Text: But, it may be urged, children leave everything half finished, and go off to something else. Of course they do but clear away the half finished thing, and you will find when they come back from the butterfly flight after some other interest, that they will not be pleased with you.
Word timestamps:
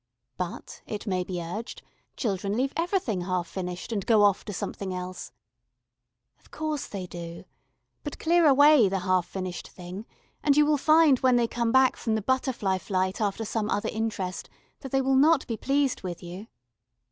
But, 0.35 0.81
it 0.87 1.05
may 1.05 1.23
be 1.23 1.39
urged, 1.43 1.83
children 2.17 2.57
leave 2.57 2.73
everything 2.75 3.21
half 3.21 3.47
finished, 3.47 3.91
and 3.91 4.03
go 4.03 4.23
off 4.23 4.43
to 4.45 4.51
something 4.51 4.95
else. 4.95 5.31
Of 6.39 6.49
course 6.49 6.87
they 6.87 7.05
do 7.05 7.43
but 8.03 8.17
clear 8.17 8.47
away 8.47 8.89
the 8.89 9.01
half 9.01 9.27
finished 9.27 9.67
thing, 9.67 10.07
and 10.41 10.57
you 10.57 10.65
will 10.65 10.77
find 10.79 11.19
when 11.19 11.35
they 11.35 11.47
come 11.47 11.71
back 11.71 11.95
from 11.97 12.15
the 12.15 12.23
butterfly 12.23 12.79
flight 12.79 13.21
after 13.21 13.45
some 13.45 13.69
other 13.69 13.89
interest, 13.89 14.49
that 14.79 14.91
they 14.91 15.01
will 15.01 15.13
not 15.15 15.45
be 15.45 15.55
pleased 15.55 16.01
with 16.01 16.23
you. 16.23 16.47